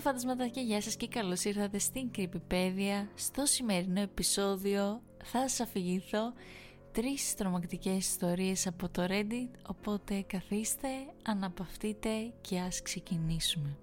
[0.00, 3.06] φαντασματάκια, γεια σας και καλώς ήρθατε στην Creepypedia.
[3.14, 6.32] Στο σημερινό επεισόδιο θα σας αφηγηθώ
[6.92, 10.88] τρεις τρομακτικές ιστορίες από το Reddit, οπότε καθίστε,
[11.26, 13.76] αναπαυτείτε και ας ξεκινήσουμε.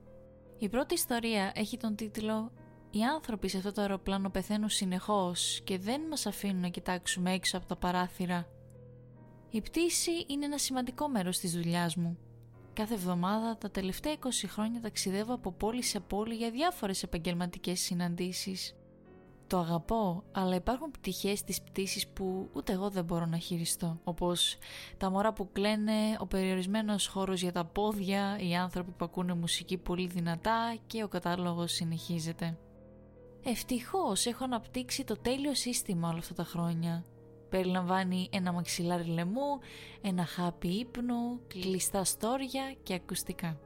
[0.57, 2.51] Η πρώτη ιστορία έχει τον τίτλο
[2.91, 7.57] «Οι άνθρωποι σε αυτό το αεροπλάνο πεθαίνουν συνεχώς και δεν μας αφήνουν να κοιτάξουμε έξω
[7.57, 8.47] από τα παράθυρα».
[9.49, 12.17] Η πτήση είναι ένα σημαντικό μέρος της δουλειάς μου
[12.77, 18.75] Κάθε εβδομάδα τα τελευταία 20 χρόνια ταξιδεύω από πόλη σε πόλη για διάφορες επαγγελματικές συναντήσεις.
[19.47, 23.99] Το αγαπώ, αλλά υπάρχουν πτυχές της πτήσης που ούτε εγώ δεν μπορώ να χειριστώ.
[24.03, 24.57] Όπως
[24.97, 29.77] τα μωρά που κλαίνε, ο περιορισμένος χώρος για τα πόδια, οι άνθρωποι που ακούνε μουσική
[29.77, 32.57] πολύ δυνατά και ο κατάλογος συνεχίζεται.
[33.43, 37.05] Ευτυχώς έχω αναπτύξει το τέλειο σύστημα όλα αυτά τα χρόνια
[37.49, 39.59] Περιλαμβάνει ένα μαξιλάρι λαιμού,
[40.01, 43.59] ένα χάπι ύπνου, κλειστά στόρια και ακουστικά.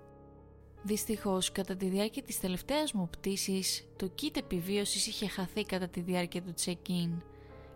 [0.84, 6.02] Δυστυχώς, κατά τη διάρκεια της τελευταίας μου πτήσης, το kit επιβίωσης είχε χαθεί κατά τη
[6.02, 7.22] διάρκεια του check-in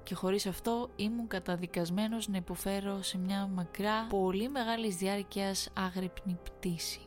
[0.04, 7.00] και χωρίς αυτό ήμουν καταδικασμένος να υποφέρω σε μια μακρά, πολύ μεγάλης διάρκειας άγρυπνη πτήση.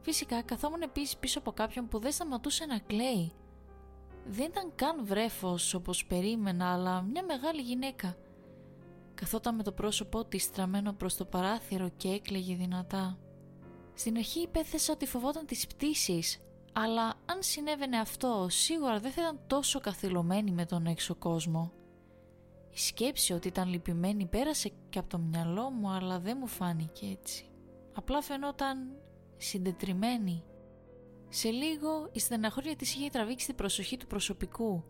[0.00, 3.32] Φυσικά καθόμουν επίσης πίσω από κάποιον που δεν σταματούσε να κλαίει
[4.30, 8.16] δεν ήταν καν βρέφος όπως περίμενα, αλλά μια μεγάλη γυναίκα.
[9.14, 13.18] Καθόταν με το πρόσωπό της στραμμένο προς το παράθυρο και έκλαιγε δυνατά.
[13.94, 16.40] Στην αρχή υπέθεσα ότι φοβόταν τις πτήσεις,
[16.72, 21.72] αλλά αν συνέβαινε αυτό σίγουρα δεν θα ήταν τόσο καθυλωμένη με τον έξω κόσμο.
[22.70, 27.06] Η σκέψη ότι ήταν λυπημένη πέρασε και από το μυαλό μου αλλά δεν μου φάνηκε
[27.06, 27.44] έτσι.
[27.94, 28.78] Απλά φαινόταν
[29.36, 30.42] συντετριμένη
[31.28, 34.84] σε λίγο η στεναχώρια της είχε τραβήξει την προσοχή του προσωπικού.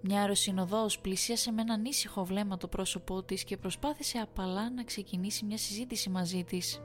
[0.00, 5.44] Μια αεροσυνοδός πλησίασε με έναν ήσυχο βλέμμα το πρόσωπό της και προσπάθησε απαλά να ξεκινήσει
[5.44, 6.80] μια συζήτηση μαζί της.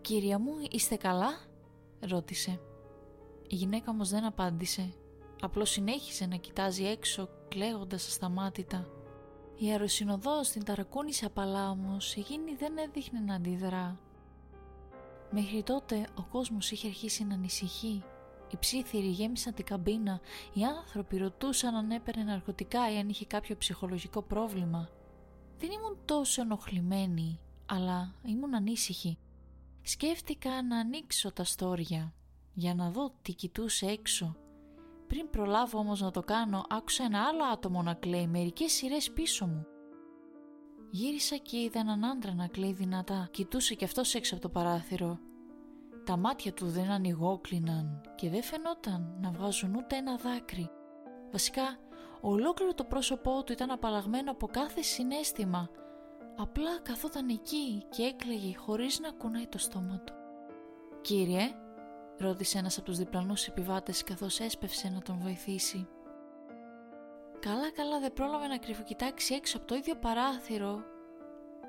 [0.00, 1.38] «Κυρία μου, είστε καλά»
[2.00, 2.60] ρώτησε.
[3.48, 4.92] Η γυναίκα όμως δεν απάντησε.
[5.40, 8.88] Απλώς συνέχισε να κοιτάζει έξω κλαίγοντας ασταμάτητα.
[9.58, 13.98] Η αεροσυνοδός την ταρακούνησε απαλά όμως, εκείνη δεν έδειχνε να αντιδρά.
[15.30, 18.02] Μέχρι τότε ο κόσμος είχε αρχίσει να ανησυχεί
[18.50, 20.20] οι ψήθυροι γέμισαν την καμπίνα,
[20.52, 24.88] οι άνθρωποι ρωτούσαν αν έπαιρνε ναρκωτικά ή αν είχε κάποιο ψυχολογικό πρόβλημα.
[25.58, 29.18] Δεν ήμουν τόσο ενοχλημένη, αλλά ήμουν ανήσυχη.
[29.82, 32.14] Σκέφτηκα να ανοίξω τα στόρια,
[32.54, 34.36] για να δω τι κοιτούσε έξω.
[35.06, 39.46] Πριν προλάβω όμως να το κάνω, άκουσα ένα άλλο άτομο να κλαίει μερικές σειρές πίσω
[39.46, 39.66] μου.
[40.90, 43.28] Γύρισα και είδα έναν άντρα να κλαίει δυνατά.
[43.30, 45.18] Κοιτούσε κι αυτός έξω από το παράθυρο.
[46.06, 50.70] Τα μάτια του δεν ανοιγόκλειναν και δεν φαινόταν να βγάζουν ούτε ένα δάκρυ.
[51.32, 51.78] Βασικά,
[52.20, 55.70] ολόκληρο το πρόσωπό του ήταν απαλλαγμένο από κάθε συνέστημα.
[56.36, 60.12] Απλά καθόταν εκεί και έκλαιγε χωρίς να κουνάει το στόμα του.
[61.00, 61.54] «Κύριε»,
[62.18, 65.88] ρώτησε ένας από τους διπλανούς επιβάτες καθώς έσπευσε να τον βοηθήσει.
[67.40, 70.84] Καλά καλά δεν πρόλαβε να κρυφοκοιτάξει έξω από το ίδιο παράθυρο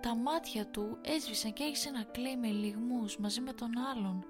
[0.02, 4.26] τα μάτια του έσβησαν και άρχισε να κλαίει με λιγμούς μαζί με τον άλλον.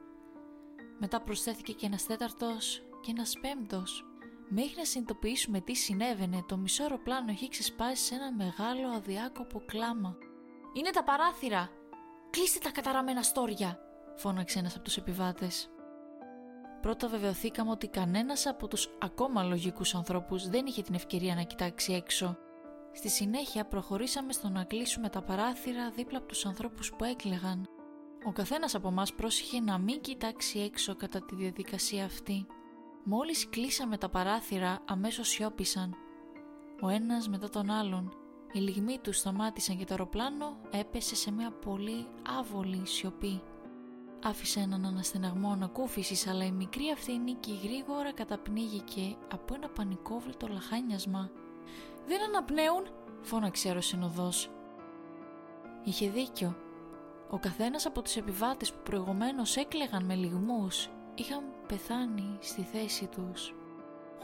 [0.99, 4.05] Μετά προσθέθηκε και ένας τέταρτος και ένας πέμπτος.
[4.49, 10.17] Μέχρι να συνειδητοποιήσουμε τι συνέβαινε, το μισό αεροπλάνο είχε ξεσπάσει σε ένα μεγάλο αδιάκοπο κλάμα.
[10.73, 11.69] «Είναι τα παράθυρα!
[12.29, 13.79] Κλείστε τα καταραμένα στόρια!»
[14.15, 15.69] φώναξε ένας από τους επιβάτες.
[16.81, 21.93] Πρώτα βεβαιωθήκαμε ότι κανένας από τους ακόμα λογικούς ανθρώπους δεν είχε την ευκαιρία να κοιτάξει
[21.93, 22.37] έξω
[22.97, 27.67] Στη συνέχεια προχωρήσαμε στο να κλείσουμε τα παράθυρα δίπλα από τους ανθρώπους που έκλεγαν.
[28.25, 32.45] Ο καθένας από μας πρόσεχε να μην κοιτάξει έξω κατά τη διαδικασία αυτή.
[33.03, 35.95] Μόλις κλείσαμε τα παράθυρα αμέσως σιώπησαν.
[36.81, 38.13] Ο ένας μετά τον άλλον.
[38.51, 42.07] Οι λιγμοί τους σταμάτησαν και το αεροπλάνο έπεσε σε μια πολύ
[42.39, 43.41] άβολη σιωπή.
[44.23, 51.31] Άφησε έναν αναστεναγμό ανακούφισης αλλά η μικρή αυτή νίκη γρήγορα καταπνίγηκε από ένα πανικόβλητο λαχάνιασμα
[52.07, 52.83] «Δεν αναπνέουν»,
[53.21, 54.49] φώναξε ο συνοδός.
[55.83, 56.55] Είχε δίκιο.
[57.29, 63.55] Ο καθένας από τους επιβάτες που προηγουμένως έκλεγαν με λιγμούς είχαν πεθάνει στη θέση τους.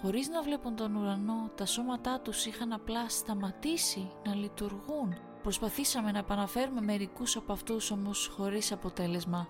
[0.01, 5.15] Χωρίς να βλέπουν τον ουρανό, τα σώματά τους είχαν απλά σταματήσει να λειτουργούν.
[5.41, 9.47] Προσπαθήσαμε να επαναφέρουμε μερικούς από αυτούς όμως χωρίς αποτέλεσμα.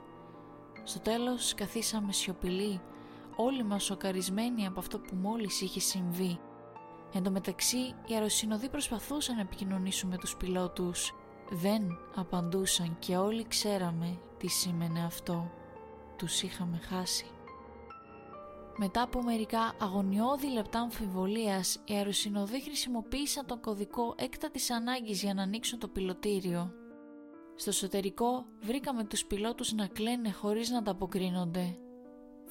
[0.83, 2.81] Στο τέλος καθίσαμε σιωπηλοί,
[3.35, 6.39] όλοι μας σοκαρισμένοι από αυτό που μόλις είχε συμβεί
[7.13, 11.13] Εν τω μεταξύ, οι αεροσυνοδοί προσπαθούσαν να επικοινωνήσουν με τους πιλότους.
[11.49, 15.51] Δεν απαντούσαν και όλοι ξέραμε τι σήμαινε αυτό.
[16.17, 17.25] Τους είχαμε χάσει.
[18.77, 25.43] Μετά από μερικά αγωνιώδη λεπτά αμφιβολίας, οι αεροσυνοδοί χρησιμοποίησαν τον κωδικό έκτατης ανάγκης για να
[25.43, 26.73] ανοίξουν το πιλωτήριο.
[27.55, 31.77] Στο εσωτερικό βρήκαμε τους πιλότους να κλαίνε χωρίς να ανταποκρίνονται.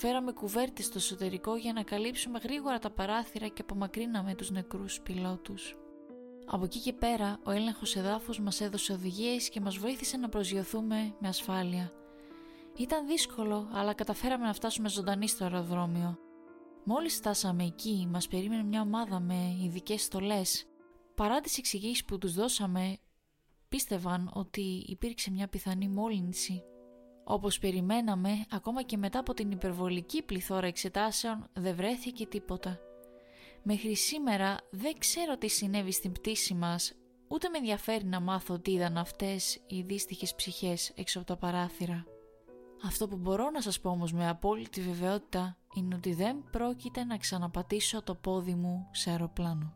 [0.04, 5.76] Φέραμε κουβέρτες στο εσωτερικό για να καλύψουμε γρήγορα τα παράθυρα και απομακρύναμε τους νεκρούς πιλότους.
[6.46, 11.14] Από εκεί και πέρα, ο έλεγχος εδάφους μας έδωσε οδηγίες και μας βοήθησε να προσγειωθούμε
[11.18, 11.92] με ασφάλεια.
[12.76, 16.18] Ήταν δύσκολο, αλλά καταφέραμε να φτάσουμε ζωντανοί στο αεροδρόμιο.
[16.84, 20.66] Μόλις φτάσαμε εκεί, μας περίμενε μια ομάδα με ειδικές στολές.
[21.14, 22.98] Παρά τις εξηγήσεις που τους δώσαμε,
[23.68, 26.62] πίστευαν ότι υπήρξε μια πιθανή μόλυνση.
[27.32, 32.78] Όπως περιμέναμε, ακόμα και μετά από την υπερβολική πληθώρα εξετάσεων, δεν βρέθηκε τίποτα.
[33.62, 36.92] Μέχρι σήμερα δεν ξέρω τι συνέβη στην πτήση μας,
[37.28, 42.04] ούτε με ενδιαφέρει να μάθω τι είδαν αυτές οι δύστιχες ψυχές έξω από τα παράθυρα.
[42.84, 47.16] Αυτό που μπορώ να σας πω όμως με απόλυτη βεβαιότητα είναι ότι δεν πρόκειται να
[47.16, 49.74] ξαναπατήσω το πόδι μου σε αεροπλάνο.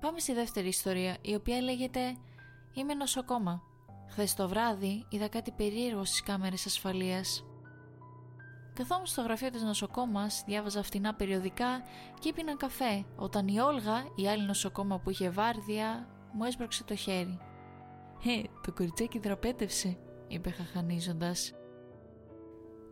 [0.00, 2.16] Πάμε στη δεύτερη ιστορία, η οποία λέγεται
[2.74, 3.71] «Είμαι νοσοκόμα».
[4.12, 7.44] Χθες το βράδυ είδα κάτι περίεργο στις κάμερες ασφαλείας.
[8.72, 11.82] Καθόμουν στο γραφείο της νοσοκόμας, διάβαζα φτηνά περιοδικά
[12.20, 16.94] και έπινα καφέ, όταν η Όλγα, η άλλη νοσοκόμα που είχε βάρδια, μου έσπρωξε το
[16.94, 17.38] χέρι.
[18.24, 19.98] «Ε, το κοριτσάκι δραπέτευσε»,
[20.28, 21.52] είπε χαχανίζοντας.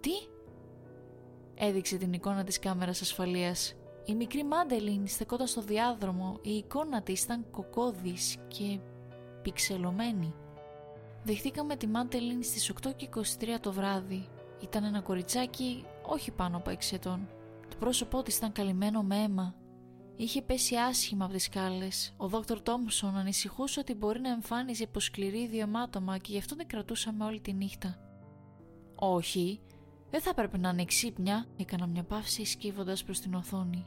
[0.00, 0.12] «Τι»
[1.54, 3.74] έδειξε την εικόνα της κάμερας ασφαλείας.
[4.04, 8.80] Η μικρή Μάντελιν στεκόταν στο διάδρομο, η εικόνα της ήταν κοκόδης και
[9.42, 10.34] πιξελωμένη.
[11.24, 12.90] Δεχτήκαμε τη Μάντελιν στις 8.23
[13.60, 14.28] το βράδυ.
[14.62, 17.28] Ήταν ένα κοριτσάκι όχι πάνω από 6 ετών.
[17.68, 19.54] Το πρόσωπό της ήταν καλυμμένο με αίμα.
[20.16, 22.14] Είχε πέσει άσχημα από τις σκάλες.
[22.16, 27.24] Ο δόκτωρ Τόμσον ανησυχούσε ότι μπορεί να εμφάνιζε υποσκληρή αίματομα και γι' αυτό την κρατούσαμε
[27.24, 27.98] όλη τη νύχτα.
[28.94, 29.60] Όχι,
[30.10, 33.84] δεν θα έπρεπε να είναι ξύπνια, έκανα μια παύση σκύβοντας προς την οθόνη.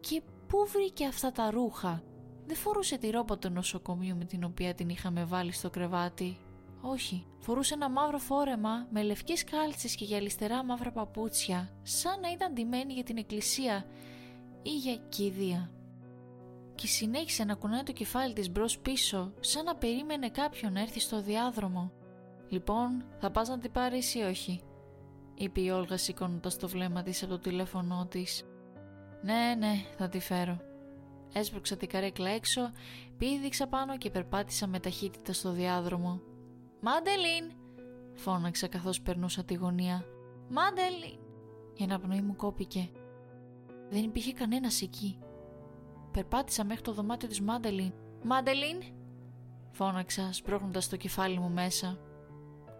[0.00, 2.02] Και πού βρήκε αυτά τα ρούχα;
[2.46, 6.38] Δεν φορούσε τη ρόπα του νοσοκομείου με την οποία την είχαμε βάλει στο κρεβάτι.
[6.80, 12.54] Όχι, φορούσε ένα μαύρο φόρεμα με λευκές κάλτσες και γυαλιστερά μαύρα παπούτσια, σαν να ήταν
[12.54, 13.86] ντυμένη για την εκκλησία
[14.62, 15.70] ή για κηδεία.
[16.74, 21.00] Και συνέχισε να κουνάει το κεφάλι της μπρος πίσω, σαν να περίμενε κάποιον να έρθει
[21.00, 21.92] στο διάδρομο.
[22.48, 24.62] «Λοιπόν, θα πας να την πάρεις ή όχι»
[25.34, 28.42] είπε η Όλγα σηκώνοντας το βλέμμα της από το τηλέφωνό της.
[29.22, 30.71] «Ναι, ναι, θα τη φέρω».
[31.32, 32.60] Έσπρωξα την καρέκλα έξω,
[33.18, 36.20] πήδηξα πάνω και περπάτησα με ταχύτητα στο διάδρομο.
[36.80, 37.52] «Μάντελιν!»
[38.14, 40.04] φώναξα καθώς περνούσα τη γωνία.
[40.48, 41.18] «Μάντελιν!»
[41.74, 42.90] Η αναπνοή μου κόπηκε.
[43.90, 45.18] Δεν υπήρχε κανένας εκεί.
[46.12, 47.92] Περπάτησα μέχρι το δωμάτιο της Μάντελιν.
[48.22, 48.82] «Μάντελιν!»
[49.70, 51.98] φώναξα σπρώχνοντας το κεφάλι μου μέσα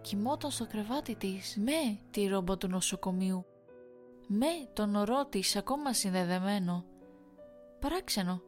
[0.03, 3.45] κοιμόταν στο κρεβάτι της με τη ρόμπο του νοσοκομείου.
[4.27, 6.85] Με τον ορό της ακόμα συνδεδεμένο.
[7.83, 8.41] Παράξενο.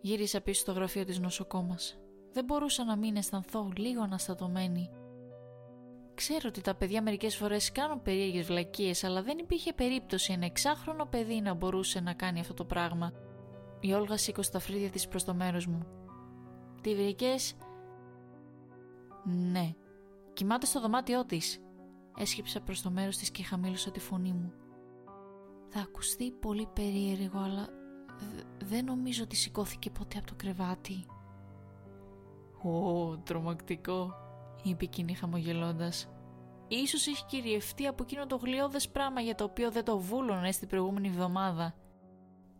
[0.00, 1.98] Γύρισα πίσω στο γραφείο της νοσοκόμας.
[2.32, 4.90] Δεν μπορούσα να μην αισθανθώ λίγο αναστατωμένη.
[6.14, 11.06] Ξέρω ότι τα παιδιά μερικές φορές κάνουν περίεργες βλακίες, αλλά δεν υπήρχε περίπτωση ένα εξάχρονο
[11.06, 13.12] παιδί να μπορούσε να κάνει αυτό το πράγμα.
[13.80, 15.86] Η Όλγα σήκωσε τα φρύδια της προς το μέρος μου.
[16.80, 17.56] Τι βρήκες;
[19.24, 19.74] Ναι,
[20.32, 21.60] Κοιμάται στο δωμάτιό της.
[22.18, 24.52] Έσχυψα προς το μέρος της και χαμήλωσα τη φωνή μου.
[25.68, 27.68] Θα ακουστεί πολύ περίεργο, αλλά
[28.64, 31.06] δεν νομίζω ότι σηκώθηκε ποτέ από το κρεβάτι.
[32.62, 34.14] Ω, τρομακτικό,
[34.62, 36.08] είπε εκείνη χαμογελώντας.
[36.68, 40.68] Ίσως έχει κυριευτεί από εκείνο το γλιώδες πράγμα για το οποίο δεν το βούλωνε στην
[40.68, 41.74] προηγούμενη εβδομάδα.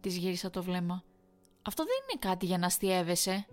[0.00, 1.02] Της γύρισα το βλέμμα.
[1.62, 3.46] Αυτό δεν είναι κάτι για να αστείευεσαι.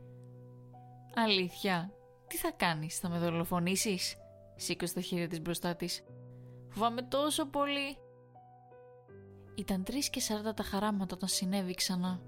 [1.15, 1.91] Αλήθεια,
[2.27, 4.15] τι θα κάνεις, θα με δολοφονήσεις;
[4.55, 6.03] Σήκωσε τα χέρια της μπροστά της.
[6.69, 7.97] Φοβάμαι τόσο πολύ.
[9.55, 12.22] Ήταν τρεις και σαράντα τα χαράματα όταν συνέβη ξανά.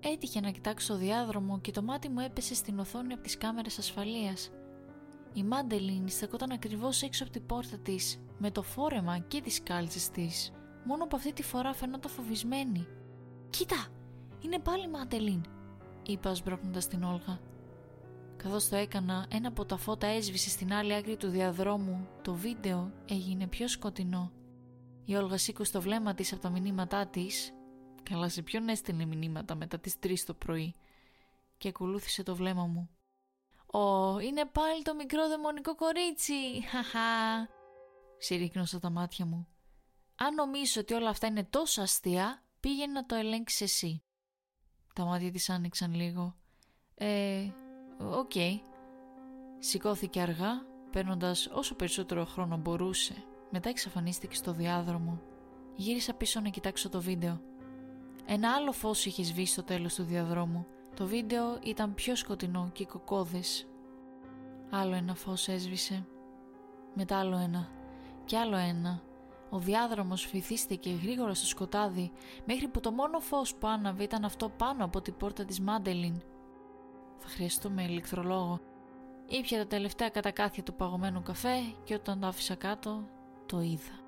[0.00, 3.78] Έτυχε να κοιτάξω το διάδρομο και το μάτι μου έπεσε στην οθόνη από τις κάμερες
[3.78, 4.50] ασφαλείας.
[5.32, 10.08] Η Μάντελιν στεκόταν ακριβώς έξω από την πόρτα της, με το φόρεμα και τις κάλτσες
[10.08, 10.52] της.
[10.84, 12.86] Μόνο από αυτή τη φορά φαινόταν φοβισμένη.
[13.50, 13.86] «Κοίτα!
[14.40, 15.42] Είναι πάλι Μάντελιν!»
[16.02, 17.40] είπα σμπρώχνοντας την Όλγα.
[18.36, 22.08] Καθώς το έκανα, ένα από τα φώτα έσβησε στην άλλη άκρη του διαδρόμου.
[22.22, 24.32] Το βίντεο έγινε πιο σκοτεινό.
[25.04, 27.52] Η Όλγα σήκωσε το βλέμμα της από τα μηνύματά της.
[28.02, 30.74] Καλά σε ποιον έστειλε μηνύματα μετά τις 3 το πρωί.
[31.58, 32.90] Και ακολούθησε το βλέμμα μου.
[33.66, 36.62] «Ω, είναι πάλι το μικρό δαιμονικό κορίτσι!
[36.70, 37.48] Χαχα!»
[38.18, 39.48] Συρρίκνωσα τα μάτια μου.
[40.14, 44.02] «Αν νομίζω ότι όλα αυτά είναι τόσο αστεία, πήγαινε να το ελέγξεις εσύ».
[44.94, 46.36] Τα μάτια της άνοιξαν λίγο.
[46.94, 47.50] «Ε,
[47.98, 48.30] Ok.
[48.34, 48.60] Okay.
[49.58, 53.24] Σηκώθηκε αργά, παίρνοντας όσο περισσότερο χρόνο μπορούσε.
[53.54, 55.20] Μετά εξαφανίστηκε στο διάδρομο.
[55.74, 57.40] Γύρισα πίσω να κοιτάξω το βίντεο.
[58.26, 60.66] Ένα άλλο φως είχε σβήσει στο τέλος του διαδρόμου.
[60.96, 63.66] Το βίντεο ήταν πιο σκοτεινό και κοκκώδες.
[64.70, 66.06] Άλλο ένα φως έσβησε.
[66.94, 67.68] Μετά άλλο ένα.
[68.24, 69.02] Και άλλο ένα.
[69.50, 72.12] Ο διάδρομος φυθίστηκε γρήγορα στο σκοτάδι
[72.44, 76.22] μέχρι που το μόνο φως που άναβε ήταν αυτό πάνω από την πόρτα της Μάντελιν.
[77.18, 78.60] Θα χρειαστούμε ηλεκτρολόγο.
[79.26, 83.04] Ήπια τα τελευταία κατακάθια του παγωμένου καφέ και όταν το άφησα κάτω
[83.52, 84.00] το είδα.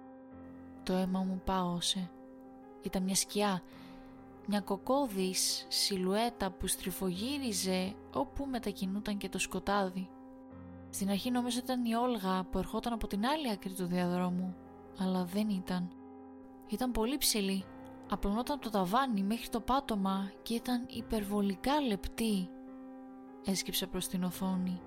[0.82, 2.10] Το αίμα μου πάγωσε.
[2.82, 3.62] Ήταν μια σκιά,
[4.46, 10.08] μια κοκόδης σιλουέτα που στριφογύριζε όπου μετακινούταν και το σκοτάδι.
[10.90, 14.56] Στην αρχή νομίζω ήταν η Όλγα που ερχόταν από την άλλη άκρη του διαδρόμου,
[14.98, 15.90] αλλά δεν ήταν.
[16.68, 17.64] Ήταν πολύ ψηλή,
[18.10, 22.48] απλωνόταν από το ταβάνι μέχρι το πάτωμα και ήταν υπερβολικά λεπτή.
[23.44, 24.80] Έσκυψα προς την οθόνη.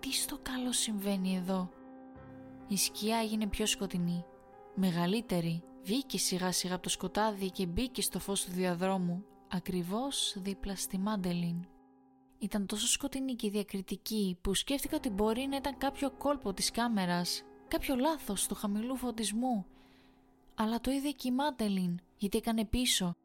[0.00, 1.70] Τι στο καλό συμβαίνει εδώ.
[2.70, 4.24] Η σκιά έγινε πιο σκοτεινή,
[4.74, 10.76] μεγαλύτερη, βγήκε σιγά σιγά από το σκοτάδι και μπήκε στο φως του διαδρόμου, ακριβώς δίπλα
[10.76, 11.66] στη Μάντελιν.
[12.38, 17.42] Ήταν τόσο σκοτεινή και διακριτική που σκέφτηκα ότι μπορεί να ήταν κάποιο κόλπο της κάμερας,
[17.68, 19.66] κάποιο λάθος του χαμηλού φωτισμού.
[20.54, 23.16] Αλλά το είδε και η Μάντελιν, γιατί έκανε πίσω.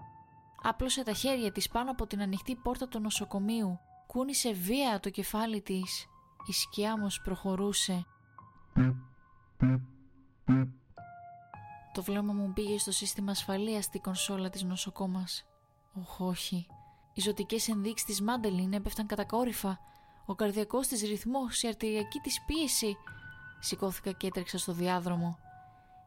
[0.61, 5.61] Άπλωσε τα χέρια της πάνω από την ανοιχτή πόρτα του νοσοκομείου, κούνησε βία το κεφάλι
[5.61, 6.05] της.
[6.47, 8.05] Η σκιά όμως προχωρούσε.
[11.93, 15.45] Το βλέμμα μου πήγε στο σύστημα ασφαλείας στην κονσόλα της νοσοκόμας.
[15.93, 16.67] Οχ, όχι.
[17.13, 19.79] Οι ζωτικές ενδείξεις της Μάντελιν έπεφταν κατακόρυφα.
[20.25, 22.97] Ο καρδιακός της ρυθμός, η αρτηριακή της πίεση.
[23.59, 25.37] Σηκώθηκα και έτρεξα στο διάδρομο.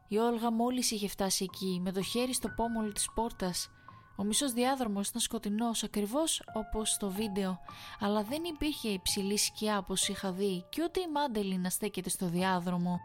[0.07, 3.69] Η Όλγα μόλις είχε φτάσει εκεί, με το χέρι στο πόμολο της πόρτας.
[4.15, 7.59] Ο μισός διάδρομος ήταν σκοτεινός, ακριβώς όπως στο βίντεο,
[7.99, 12.25] αλλά δεν υπήρχε υψηλή σκιά όπως είχα δει, και ούτε η Μάντελιν να στέκεται στο
[12.25, 12.99] διάδρομο.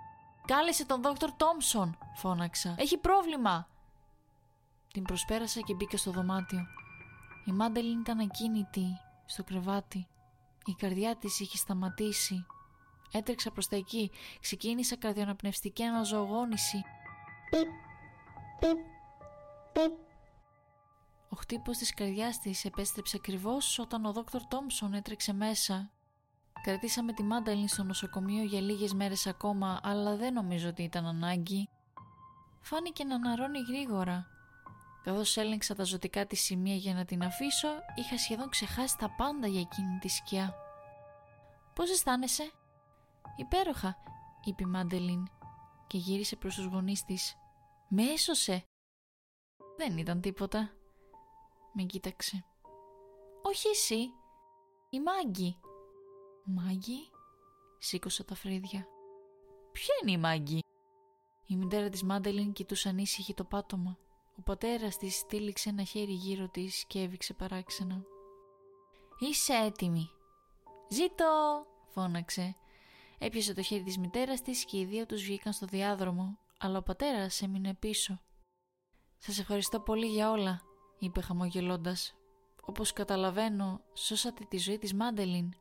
[0.46, 2.74] Κάλεσε τον Δόκτωρ Τόμψον, φώναξα.
[2.78, 3.68] Έχει πρόβλημα.
[4.92, 6.66] Την προσπέρασα και μπήκα στο δωμάτιο.
[7.44, 8.86] Η Μάντελιν ήταν ακίνητη,
[9.26, 10.06] στο κρεβάτι.
[10.66, 12.46] Η καρδιά της είχε σταματήσει.
[13.12, 14.10] Έτρεξα προς τα εκεί,
[14.40, 16.84] ξεκίνησα καρδιοναπνευστική αναζωογόνηση.
[17.50, 17.68] Πιπ,
[18.60, 18.78] πιπ,
[19.72, 19.92] πιπ.
[21.28, 25.90] Ο χτύπος της καρδιάς της επέστρεψε ακριβώς όταν ο δόκτωρ Τόμψον έτρεξε μέσα.
[26.64, 31.68] Κρατήσαμε τη Μάντελιν στο νοσοκομείο για λίγες μέρες ακόμα, αλλά δεν νομίζω ότι ήταν ανάγκη.
[32.60, 34.26] Φάνηκε να αναρώνει γρήγορα.
[35.02, 39.46] Καθώς έλεγξα τα ζωτικά της σημεία για να την αφήσω, είχα σχεδόν ξεχάσει τα πάντα
[39.46, 40.54] για εκείνη τη σκιά.
[41.74, 42.52] «Πώς αισθάνεσαι»
[43.36, 43.96] «Υπέροχα»,
[44.44, 45.26] είπε η Μάντελιν
[45.86, 47.36] και γύρισε προς τους γονείς της.
[47.88, 48.64] «Με έσωσε».
[49.76, 50.70] «Δεν ήταν τίποτα».
[51.72, 52.44] Με κοίταξε.
[53.42, 54.00] «Όχι εσύ,
[54.90, 55.58] η Μάγκη».
[56.46, 57.08] «Μάγκη»
[57.78, 58.86] σήκωσα τα φρύδια.
[59.72, 60.58] «Ποια είναι η Μάγκη»
[61.46, 63.98] Η μητέρα της Μάντελιν κοιτούσε ανήσυχη το πάτωμα.
[64.38, 68.04] Ο πατέρας της στήλιξε ένα χέρι γύρω της και έβηξε παράξενα.
[69.18, 70.10] «Είσαι έτοιμη!»
[70.88, 72.56] «Ζήτω!» φώναξε.
[73.18, 76.82] Έπιασε το χέρι της μητέρας της και οι δύο τους βγήκαν στο διάδρομο, αλλά ο
[76.82, 78.20] πατέρας έμεινε πίσω.
[79.18, 80.62] «Σας ευχαριστώ πολύ για όλα»,
[80.98, 82.14] είπε χαμογελώντας.
[82.62, 85.54] «Όπως καταλαβαίνω, σώσατε τη ζωή της Μάντελιν».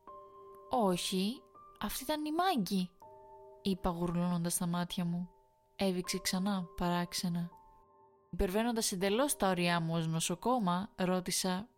[0.76, 1.42] «Όχι,
[1.80, 2.90] αυτή ήταν η Μάγκη»,
[3.62, 5.28] είπα γουρλώνοντας τα μάτια μου.
[5.76, 7.50] Έβηξε ξανά παράξενα.
[8.30, 11.68] Υπερβαίνοντας εντελώς τα όρια μου ως νοσοκόμα, ρώτησα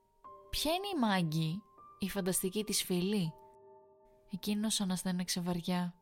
[0.51, 1.63] «Ποια είναι η Μάγκη,
[1.99, 3.33] η φανταστική της φίλη»
[4.33, 5.95] Εκείνος αναστέναξε βαριά.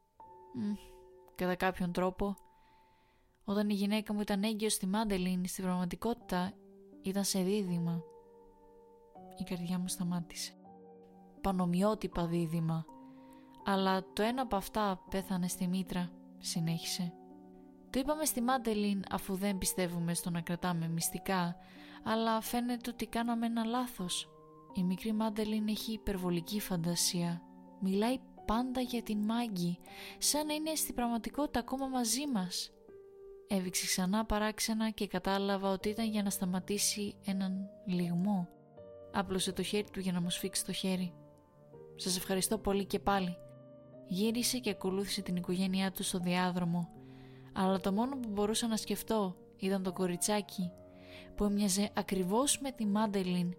[1.34, 2.36] κατά κάποιον τρόπο,
[3.44, 6.52] όταν η γυναίκα μου ήταν έγκυος στη Μάντελιν, στην πραγματικότητα
[7.02, 8.02] ήταν σε δίδυμα.
[9.38, 10.63] Η καρδιά μου σταμάτησε.
[11.44, 12.84] Πανομοιότυπα δίδυμα.
[13.64, 17.12] Αλλά το ένα από αυτά πέθανε στη μήτρα, συνέχισε.
[17.90, 21.56] Το είπαμε στη Μάντελιν αφού δεν πιστεύουμε στο να κρατάμε μυστικά,
[22.04, 24.28] αλλά φαίνεται ότι κάναμε ένα λάθος.
[24.74, 27.42] Η μικρή Μάντελιν έχει υπερβολική φαντασία.
[27.80, 29.78] Μιλάει πάντα για την Μάγκη,
[30.18, 32.72] σαν να είναι στην πραγματικότητα ακόμα μαζί μας.
[33.48, 38.48] Έβηξε ξανά παράξενα και κατάλαβα ότι ήταν για να σταματήσει έναν λιγμό.
[39.12, 41.14] Άπλωσε το χέρι του για να μου σφίξει το χέρι.
[41.96, 43.36] «Σας ευχαριστώ πολύ και πάλι».
[44.06, 46.94] Γύρισε και ακολούθησε την οικογένειά του στο διάδρομο
[47.54, 50.70] αλλά το μόνο που μπορούσα να σκεφτώ ήταν το κοριτσάκι
[51.34, 53.54] που έμοιαζε ακριβώς με τη Μάντελιν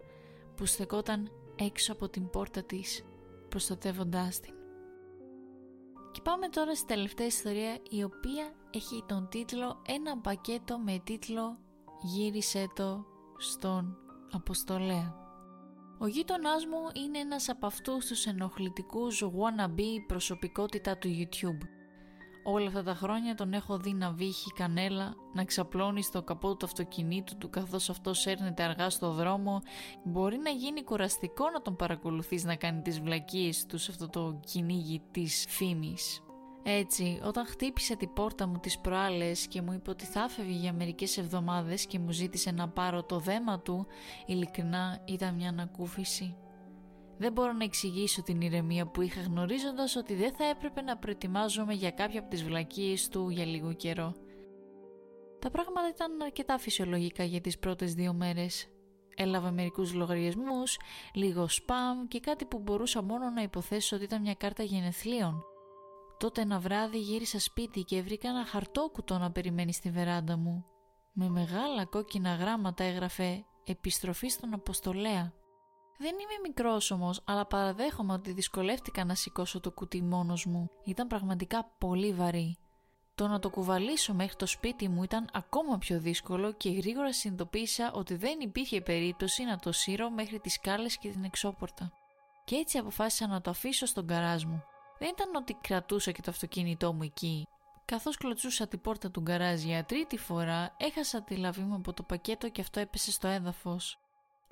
[0.56, 3.04] που στεκόταν έξω από την πόρτα της
[3.48, 4.54] προστατεύοντάς την.
[6.12, 11.58] Και πάμε τώρα στη τελευταία ιστορία η οποία έχει τον τίτλο «Ένα πακέτο με τίτλο
[12.02, 13.04] «Γύρισε το
[13.36, 13.96] στον
[14.32, 15.25] Αποστολέα».
[15.98, 21.68] Ο γείτονάς μου είναι ένας από αυτούς τους ενοχλητικούς wannabe προσωπικότητα του YouTube
[22.48, 26.66] Όλα αυτά τα χρόνια τον έχω δει να βύχει κανέλα, να ξαπλώνει στο καπό του
[26.66, 29.62] αυτοκινήτου του καθώς αυτός σέρνεται αργά στο δρόμο.
[30.04, 34.40] Μπορεί να γίνει κουραστικό να τον παρακολουθείς να κάνει τις βλακίες του σε αυτό το
[34.44, 36.25] κυνήγι της φήμης.
[36.68, 40.72] Έτσι, όταν χτύπησε την πόρτα μου τις προάλλες και μου είπε ότι θα φεύγει για
[40.72, 43.86] μερικές εβδομάδες και μου ζήτησε να πάρω το δέμα του,
[44.26, 46.36] ειλικρινά ήταν μια ανακούφιση.
[47.18, 51.74] Δεν μπορώ να εξηγήσω την ηρεμία που είχα γνωρίζοντας ότι δεν θα έπρεπε να προετοιμάζομαι
[51.74, 54.14] για κάποια από τις βλακίες του για λίγο καιρό.
[55.38, 58.68] Τα πράγματα ήταν αρκετά φυσιολογικά για τις πρώτες δύο μέρες.
[59.16, 60.78] Έλαβα μερικούς λογαριασμούς,
[61.14, 65.44] λίγο σπαμ και κάτι που μπορούσα μόνο να υποθέσω ότι ήταν μια κάρτα γενεθλίων.
[66.18, 70.64] Τότε ένα βράδυ γύρισα σπίτι και βρήκα ένα χαρτόκουτο να περιμένει στη βεράντα μου.
[71.12, 75.32] Με μεγάλα κόκκινα γράμματα έγραφε «Επιστροφή στον Αποστολέα».
[75.98, 80.70] Δεν είμαι μικρός όμως, αλλά παραδέχομαι ότι δυσκολεύτηκα να σηκώσω το κουτί μόνος μου.
[80.84, 82.56] Ήταν πραγματικά πολύ βαρύ.
[83.14, 87.92] Το να το κουβαλήσω μέχρι το σπίτι μου ήταν ακόμα πιο δύσκολο και γρήγορα συνειδητοποίησα
[87.92, 91.92] ότι δεν υπήρχε περίπτωση να το σύρω μέχρι τις σκάλες και την εξώπορτα.
[92.44, 94.64] Και έτσι αποφάσισα να το αφήσω στον καράζ μου.
[94.98, 97.46] Δεν ήταν ότι κρατούσα και το αυτοκίνητό μου εκεί.
[97.84, 102.02] Καθώς κλωτσούσα την πόρτα του γκαράζ για τρίτη φορά, έχασα τη λαβή μου από το
[102.02, 103.98] πακέτο και αυτό έπεσε στο έδαφος.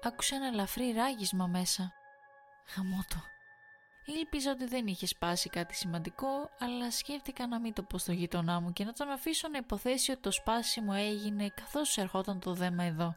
[0.03, 1.93] Άκουσα ένα ελαφρύ ράγισμα μέσα.
[2.67, 3.23] Χαμότο.
[4.07, 8.61] Ήλπιζα ότι δεν είχε σπάσει κάτι σημαντικό, αλλά σκέφτηκα να μην το πω στο γείτονά
[8.61, 12.85] μου και να τον αφήσω να υποθέσει ότι το σπάσιμο έγινε καθώς ερχόταν το δέμα
[12.85, 13.15] εδώ.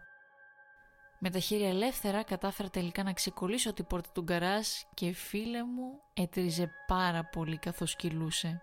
[1.19, 6.01] Με τα χέρια ελεύθερα κατάφερα τελικά να ξεκολλήσω την πόρτα του γκαράζ και φίλε μου
[6.13, 8.61] έτριζε πάρα πολύ καθώς κυλούσε.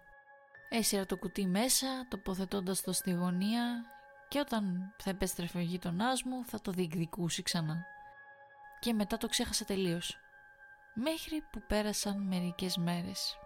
[0.69, 3.85] Έσυρα το κουτί μέσα, τοποθετώντας το στη γωνία
[4.29, 7.85] και όταν θα επέστρεφε ο γείτονάς μου θα το διεκδικούσει ξανά.
[8.81, 10.19] Και μετά το ξέχασα τελείως.
[10.95, 13.39] Μέχρι που πέρασαν μερικές μέρες.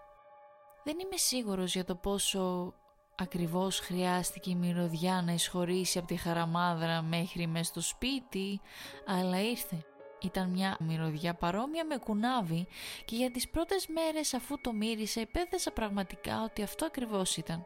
[0.83, 2.73] Δεν είμαι σίγουρος για το πόσο
[3.21, 8.61] Ακριβώς χρειάστηκε η μυρωδιά να εισχωρήσει από τη χαραμάδρα μέχρι μες στο σπίτι,
[9.05, 9.83] αλλά ήρθε.
[10.21, 12.67] Ήταν μια μυρωδιά παρόμοια με κουνάβι
[13.05, 17.65] και για τις πρώτες μέρες αφού το μύρισα υπέθεσα πραγματικά ότι αυτό ακριβώς ήταν.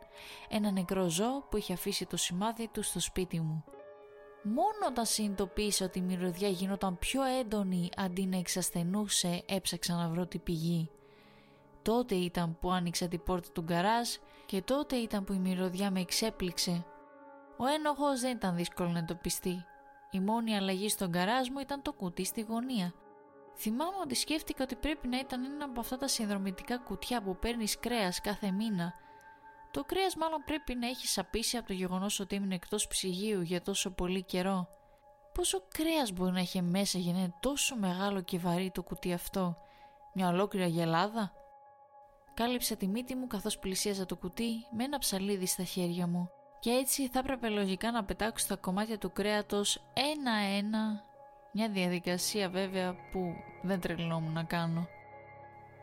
[0.50, 3.63] Ένα νεκρό ζώο που είχε αφήσει το σημάδι του στο σπίτι μου.
[4.44, 10.26] Μόνο όταν συνειδητοποίησα ότι η μυρωδιά γινόταν πιο έντονη αντί να εξασθενούσε έψαξα να βρω
[10.26, 10.89] την πηγή.
[11.82, 14.10] Τότε ήταν που άνοιξα την πόρτα του γκαράζ
[14.54, 16.86] και τότε ήταν που η μυρωδιά με εξέπληξε.
[17.58, 19.66] Ο ένοχος δεν ήταν δύσκολο να το πιστεί.
[20.12, 22.94] Η μόνη αλλαγή στον γκαράζ μου ήταν το κουτί στη γωνία.
[23.56, 27.80] Θυμάμαι ότι σκέφτηκα ότι πρέπει να ήταν ένα από αυτά τα συνδρομητικά κουτιά που παίρνεις
[27.80, 28.94] κρέας κάθε μήνα.
[29.72, 33.62] Το κρέας μάλλον πρέπει να έχει σαπίσει από το γεγονός ότι ήμουν εκτός ψυγείου για
[33.62, 34.68] τόσο πολύ καιρό.
[35.34, 39.13] Πόσο κρέας μπορεί να έχει μέσα για να είναι τόσο μεγάλο και βαρύ το κουτί
[39.13, 39.58] αυτό,
[40.13, 41.32] Μια ολόκληρη γελάδα.
[42.34, 46.69] Κάλυψα τη μύτη μου καθώς πλησίαζα το κουτί με ένα ψαλίδι στα χέρια μου και
[46.69, 51.04] έτσι θα έπρεπε λογικά να πετάξω τα κομμάτια του κρέατος ένα-ένα,
[51.52, 54.88] μια διαδικασία βέβαια που δεν τρελνόμουν να κάνω.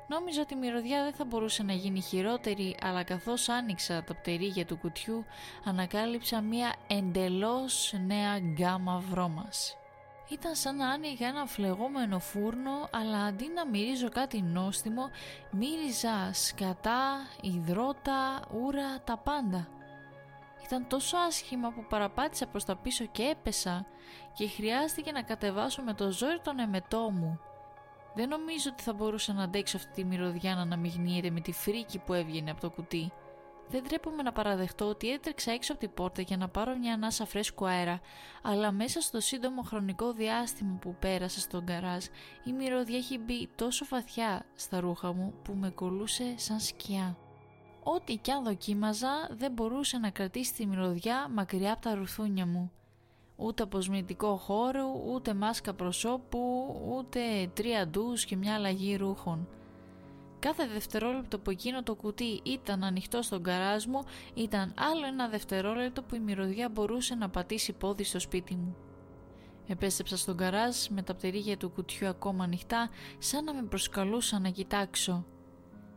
[0.08, 4.66] Νόμιζα ότι η μυρωδιά δεν θα μπορούσε να γίνει χειρότερη, αλλά καθώς άνοιξα τα πτερίγια
[4.66, 5.24] του κουτιού,
[5.64, 9.79] ανακάλυψα μια εντελώς νέα γκάμα βρώμας.
[10.32, 15.10] Ήταν σαν να άνοιγα ένα φλεγόμενο φούρνο, αλλά αντί να μυρίζω κάτι νόστιμο,
[15.50, 19.68] μύριζα σκατά, υδρότα, ούρα, τα πάντα.
[20.64, 23.86] Ήταν τόσο άσχημα που παραπάτησα προς τα πίσω και έπεσα
[24.34, 27.40] και χρειάστηκε να κατεβάσω με το ζόρι τον εμετό μου.
[28.14, 31.98] Δεν νομίζω ότι θα μπορούσα να αντέξω αυτή τη μυρωδιά να αναμειγνύεται με τη φρίκη
[31.98, 33.12] που έβγαινε από το κουτί.
[33.70, 37.26] Δεν τρέπομαι να παραδεχτώ ότι έτρεξα έξω από την πόρτα για να πάρω μια ανάσα
[37.26, 38.00] φρέσκου αέρα,
[38.42, 42.04] αλλά μέσα στο σύντομο χρονικό διάστημα που πέρασα στον καράζ,
[42.44, 47.16] η μυρωδιά έχει μπει τόσο βαθιά στα ρούχα μου που με κολούσε σαν σκιά.
[47.82, 52.72] Ό,τι κι αν δοκίμαζα δεν μπορούσε να κρατήσει τη μυρωδιά μακριά από τα ρουθούνια μου.
[53.36, 59.48] Ούτε αποσμητικό χώρο, ούτε μάσκα προσώπου, ούτε τρία ντους και μια αλλαγή ρούχων.
[60.40, 64.00] Κάθε δευτερόλεπτο που εκείνο το κουτί ήταν ανοιχτό στον καράζ μου
[64.34, 68.76] ήταν άλλο ένα δευτερόλεπτο που η μυρωδιά μπορούσε να πατήσει πόδι στο σπίτι μου.
[69.66, 74.48] Επέστρεψα στον καράζ με τα πτερίγια του κουτιού ακόμα ανοιχτά σαν να με προσκαλούσαν να
[74.48, 75.24] κοιτάξω.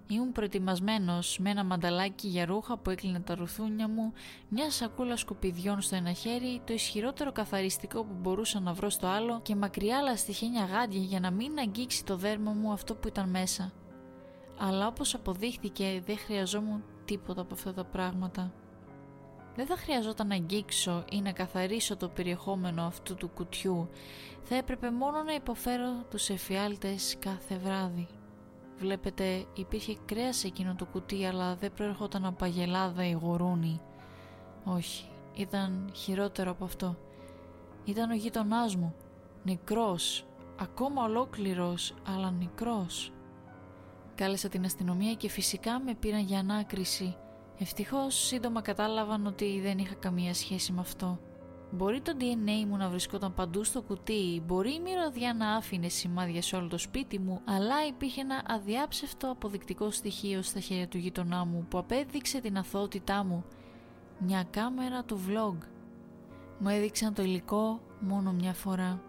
[0.08, 4.14] Ήμουν προετοιμασμένος με ένα μανταλάκι για ρούχα που έκλεινε τα ρουθούνια μου,
[4.50, 9.42] μια σακούλα σκουπιδιών στο ένα χέρι, το ισχυρότερο καθαριστικό που μπορούσα να βρω στο άλλο
[9.42, 13.74] και μακριά λαστιχένια γάντια για να μην αγγίξει το δέρμα μου αυτό που ήταν μέσα
[14.58, 18.52] αλλά όπως αποδείχθηκε δεν χρειαζόμουν τίποτα από αυτά τα πράγματα.
[19.56, 23.90] Δεν θα χρειαζόταν να αγγίξω ή να καθαρίσω το περιεχόμενο αυτού του κουτιού,
[24.44, 28.08] θα έπρεπε μόνο να υποφέρω τους εφιάλτες κάθε βράδυ.
[28.78, 33.82] Βλέπετε υπήρχε κρέας σε εκείνο το κουτί αλλά δεν προερχόταν από αγελάδα ή γουρούνι.
[34.64, 36.96] Όχι, ήταν χειρότερο από αυτό.
[37.86, 38.96] Ήταν ο γείτονά μου,
[39.44, 40.26] νεκρός,
[40.60, 43.12] ακόμα ολόκληρος αλλά νεκρός.
[44.16, 47.16] Κάλεσα την αστυνομία και φυσικά με πήραν για ανάκριση.
[47.60, 51.20] Ευτυχώς σύντομα κατάλαβαν ότι δεν είχα καμία σχέση με αυτό.
[51.72, 56.42] Μπορεί το DNA μου να βρισκόταν παντού στο κουτί, μπορεί η μυρωδιά να άφηνε σημάδια
[56.42, 61.46] σε όλο το σπίτι μου, αλλά υπήρχε ένα αδιάψευτο αποδεικτικό στοιχείο στα χέρια του γείτονά
[61.46, 63.44] μου που απέδειξε την αθωότητά μου.
[64.18, 65.58] Μια κάμερα του vlog.
[66.60, 69.02] Μου έδειξαν το υλικό μόνο μια φορά.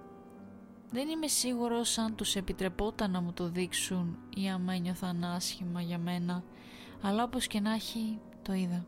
[0.94, 5.98] Δεν είμαι σίγουρος αν τους επιτρεπόταν να μου το δείξουν ή άμα ένιωθαν άσχημα για
[5.98, 6.44] μένα,
[7.02, 8.86] αλλά όπως και να έχει το είδα.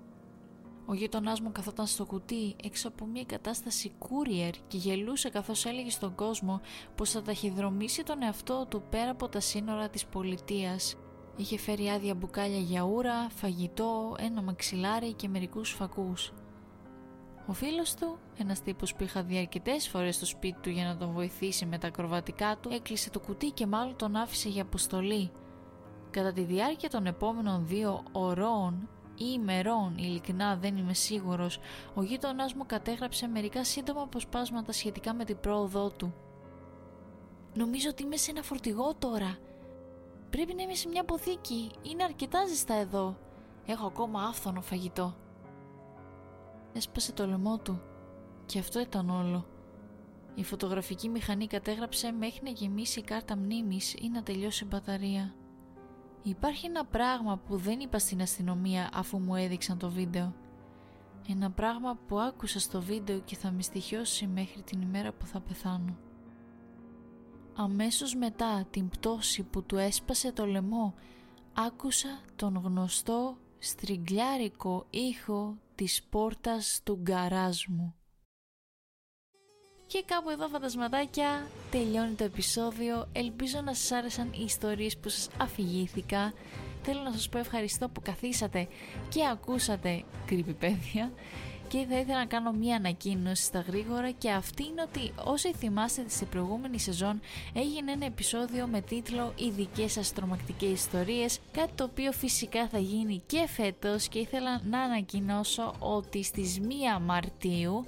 [0.87, 5.91] Ο γείτονά μου καθόταν στο κουτί έξω από μια κατάσταση courier και γελούσε καθώς έλεγε
[5.91, 6.61] στον κόσμο
[6.95, 10.97] πως θα ταχυδρομήσει τον εαυτό του πέρα από τα σύνορα της πολιτείας.
[11.37, 16.33] Είχε φέρει άδεια μπουκάλια γιαούρα, φαγητό, ένα μαξιλάρι και μερικούς φακούς.
[17.49, 20.97] Ο φίλος του, ένας τύπος που είχα δει αρκετέ φορές στο σπίτι του για να
[20.97, 25.31] τον βοηθήσει με τα ακροβατικά του, έκλεισε το κουτί και μάλλον τον άφησε για αποστολή.
[26.11, 31.59] Κατά τη διάρκεια των επόμενων δύο ωρών ή ημερών, ειλικρινά δεν είμαι σίγουρος,
[31.95, 36.15] ο γείτονάς μου κατέγραψε μερικά σύντομα αποσπάσματα σχετικά με την πρόοδό του.
[37.55, 39.39] «Νομίζω ότι είμαι σε ένα φορτηγό τώρα.
[40.31, 41.71] Πρέπει να είμαι σε μια αποθήκη.
[41.83, 43.17] Είναι αρκετά ζεστά εδώ.
[43.67, 45.26] Έχω ακόμα άφθονο φαγητό».
[46.77, 47.81] Έσπασε το λαιμό του.
[48.47, 49.47] Και αυτό ήταν όλο.
[50.35, 55.35] Η φωτογραφική μηχανή κατέγραψε μέχρι να γεμίσει η κάρτα μνήμης ή να τελειώσει η μπαταρία.
[56.23, 60.35] Υπάρχει ένα πράγμα που δεν είπα στην αστυνομία αφού μου έδειξαν το βίντεο.
[61.29, 65.41] Ένα πράγμα που άκουσα στο βίντεο και θα με στοιχειώσει μέχρι την ημέρα που θα
[65.41, 65.97] πεθάνω.
[67.57, 70.95] Αμέσως μετά την πτώση που του έσπασε το λαιμό,
[71.55, 73.37] άκουσα τον γνωστό
[73.67, 77.95] στριγκλιάρικο ήχο της πόρτας του γκαράζ μου.
[79.87, 83.09] Και κάπου εδώ φαντασματάκια τελειώνει το επεισόδιο.
[83.13, 86.33] Ελπίζω να σας άρεσαν οι ιστορίες που σας αφηγήθηκα.
[86.83, 88.69] Θέλω να σας πω ευχαριστώ που καθίσατε
[89.09, 91.11] και ακούσατε creepypedia
[91.69, 96.05] και θα ήθελα να κάνω μία ανακοίνωση στα γρήγορα και αυτή είναι ότι όσοι θυμάστε
[96.09, 97.21] στην προηγούμενη σεζόν
[97.53, 103.23] έγινε ένα επεισόδιο με τίτλο «Ειδικές σας τρομακτικές ιστορίες» κάτι το οποίο φυσικά θα γίνει
[103.27, 106.61] και φέτος και ήθελα να ανακοινώσω ότι στις
[106.99, 107.85] 1 Μαρτίου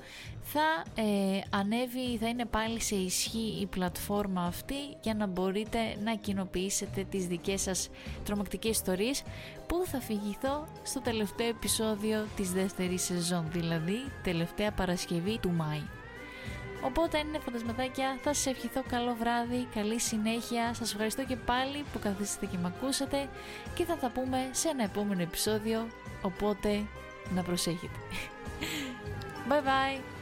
[0.53, 6.15] θα ε, ανέβει, θα είναι πάλι σε ισχύ η πλατφόρμα αυτή για να μπορείτε να
[6.15, 7.91] κοινοποιήσετε τις δικές σας
[8.25, 9.23] τρομακτικές ιστορίες
[9.67, 15.83] που θα φυγηθώ στο τελευταίο επεισόδιο της δεύτερης σεζόν, δηλαδή τελευταία Παρασκευή του Μάη.
[16.85, 21.99] Οπότε είναι φαντασματάκια, θα σας ευχηθώ καλό βράδυ, καλή συνέχεια, σας ευχαριστώ και πάλι που
[21.99, 23.29] καθίσατε και με ακούσατε
[23.75, 25.87] και θα τα πούμε σε ένα επόμενο επεισόδιο,
[26.23, 26.83] οπότε
[27.35, 27.99] να προσέχετε.
[29.49, 30.18] Bye bye!